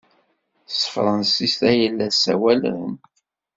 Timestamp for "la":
1.97-2.07